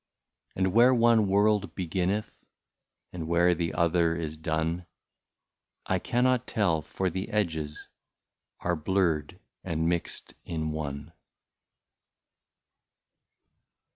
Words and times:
And 0.55 0.73
where 0.73 0.95
one 0.95 1.27
world 1.27 1.75
beginneth, 1.75 2.43
And 3.13 3.27
where 3.27 3.53
the 3.53 3.71
other 3.75 4.15
is 4.15 4.35
done, 4.35 4.87
I 5.85 5.99
cannot 5.99 6.47
tell, 6.47 6.81
for 6.81 7.11
the 7.11 7.29
edges 7.29 7.87
Are 8.61 8.75
blurred 8.75 9.39
and 9.63 9.87
mixed 9.87 10.33
in 10.43 10.71
one. 10.71 11.13